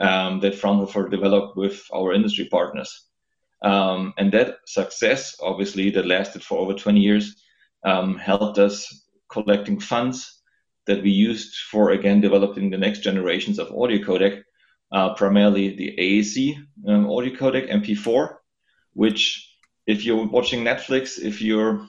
um, 0.00 0.40
that 0.40 0.54
Fraunhofer 0.54 1.08
developed 1.08 1.56
with 1.56 1.82
our 1.94 2.12
industry 2.12 2.46
partners. 2.50 3.06
Um, 3.62 4.12
and 4.18 4.30
that 4.32 4.56
success, 4.66 5.36
obviously, 5.40 5.90
that 5.90 6.06
lasted 6.06 6.42
for 6.42 6.58
over 6.58 6.74
20 6.74 7.00
years, 7.00 7.36
helped 7.84 8.58
us 8.58 9.06
collecting 9.30 9.80
funds 9.80 10.42
that 10.86 11.02
we 11.02 11.10
used 11.10 11.56
for 11.70 11.90
again 11.90 12.20
developing 12.20 12.70
the 12.70 12.78
next 12.78 13.00
generations 13.00 13.58
of 13.58 13.72
audio 13.72 14.04
codec, 14.04 14.42
uh, 14.92 15.14
primarily 15.14 15.74
the 15.76 15.96
AAC 15.98 16.56
um, 16.88 17.10
audio 17.10 17.34
codec 17.34 17.70
MP4, 17.70 18.36
which 18.92 19.56
if 19.86 20.04
you're 20.04 20.26
watching 20.26 20.62
Netflix, 20.62 21.18
if 21.18 21.40
you're 21.40 21.86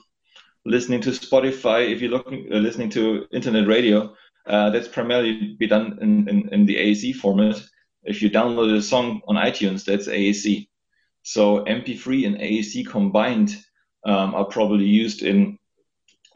listening 0.64 1.00
to 1.02 1.10
Spotify, 1.10 1.90
if 1.90 2.00
you're 2.00 2.10
looking 2.10 2.48
uh, 2.52 2.56
listening 2.56 2.90
to 2.90 3.26
internet 3.32 3.66
radio, 3.66 4.14
uh, 4.46 4.70
that's 4.70 4.88
primarily 4.88 5.56
be 5.58 5.66
done 5.66 5.98
in, 6.00 6.28
in, 6.28 6.48
in, 6.52 6.66
the 6.66 6.76
AAC 6.76 7.14
format. 7.16 7.60
If 8.04 8.22
you 8.22 8.30
download 8.30 8.76
a 8.76 8.82
song 8.82 9.20
on 9.26 9.36
iTunes, 9.36 9.84
that's 9.84 10.08
AAC. 10.08 10.68
So 11.22 11.64
MP3 11.64 12.26
and 12.26 12.36
AAC 12.36 12.86
combined 12.86 13.56
um, 14.04 14.34
are 14.34 14.44
probably 14.44 14.84
used 14.84 15.22
in 15.22 15.58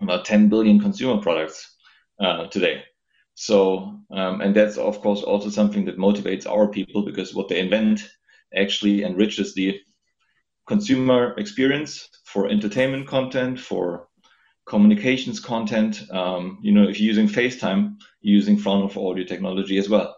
about 0.01 0.25
10 0.25 0.49
billion 0.49 0.81
consumer 0.81 1.21
products 1.23 1.70
uh, 2.21 2.47
today. 2.47 2.83
So, 3.35 4.01
um, 4.11 4.41
and 4.41 4.55
that's 4.55 4.77
of 4.77 5.01
course 5.01 5.23
also 5.23 5.49
something 5.49 5.85
that 5.87 5.99
motivates 5.99 6.47
our 6.47 6.69
people 6.69 7.03
because 7.03 7.35
what 7.35 7.49
they 7.49 7.59
invent 7.59 8.09
actually 8.55 9.03
enriches 9.03 9.55
the 9.55 9.81
consumer 10.67 11.35
experience 11.39 12.09
for 12.25 12.49
entertainment 12.49 13.07
content, 13.07 13.59
for 13.59 14.09
communications 14.67 15.41
content. 15.41 16.03
Um, 16.11 16.59
you 16.63 16.73
know, 16.73 16.89
if 16.89 17.01
you're 17.01 17.09
using 17.15 17.29
FaceTime, 17.29 17.97
you're 18.21 18.37
using 18.37 18.57
Fraunhofer 18.57 19.01
audio 19.01 19.25
technology 19.25 19.79
as 19.79 19.89
well. 19.89 20.17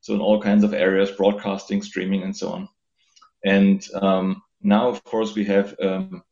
So 0.00 0.14
in 0.14 0.20
all 0.20 0.42
kinds 0.42 0.64
of 0.64 0.74
areas, 0.74 1.12
broadcasting, 1.12 1.82
streaming, 1.82 2.24
and 2.24 2.36
so 2.36 2.48
on. 2.50 2.68
And 3.44 3.86
um, 3.94 4.42
now, 4.60 4.88
of 4.88 5.04
course, 5.04 5.34
we 5.34 5.44
have 5.44 5.76
um, 5.80 6.22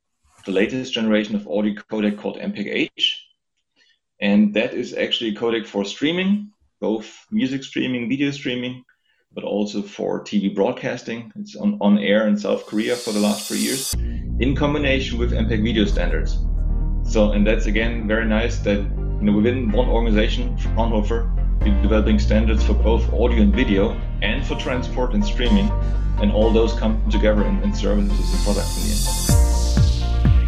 the 0.46 0.52
latest 0.52 0.92
generation 0.92 1.36
of 1.36 1.46
audio 1.46 1.74
codec 1.74 2.18
called 2.18 2.38
MPEG-H, 2.38 3.29
and 4.20 4.54
that 4.54 4.74
is 4.74 4.94
actually 4.94 5.30
a 5.30 5.34
codec 5.34 5.66
for 5.66 5.84
streaming, 5.84 6.50
both 6.80 7.26
music 7.30 7.64
streaming, 7.64 8.08
video 8.08 8.30
streaming, 8.30 8.84
but 9.32 9.44
also 9.44 9.82
for 9.82 10.24
TV 10.24 10.54
broadcasting. 10.54 11.32
It's 11.36 11.56
on, 11.56 11.78
on 11.80 11.98
air 11.98 12.26
in 12.26 12.36
South 12.36 12.66
Korea 12.66 12.96
for 12.96 13.12
the 13.12 13.20
last 13.20 13.48
three 13.48 13.58
years, 13.58 13.94
in 13.94 14.54
combination 14.56 15.18
with 15.18 15.32
MPEG 15.32 15.62
video 15.62 15.84
standards. 15.84 16.38
So, 17.04 17.32
and 17.32 17.46
that's 17.46 17.66
again 17.66 18.06
very 18.06 18.26
nice 18.26 18.58
that 18.60 18.78
you 18.78 19.22
know 19.22 19.32
within 19.32 19.70
one 19.72 19.88
organization, 19.88 20.56
Fraunhofer, 20.58 21.30
we're 21.60 21.82
developing 21.82 22.18
standards 22.18 22.64
for 22.64 22.74
both 22.74 23.12
audio 23.12 23.42
and 23.42 23.54
video, 23.54 24.00
and 24.22 24.46
for 24.46 24.56
transport 24.56 25.14
and 25.14 25.24
streaming, 25.24 25.70
and 26.20 26.32
all 26.32 26.50
those 26.50 26.72
come 26.74 27.02
together 27.10 27.44
in, 27.44 27.62
in 27.62 27.74
services 27.74 28.34
and 28.34 28.44
products 28.44 28.76
in 28.76 28.82
the 28.84 29.34
end. 29.34 29.39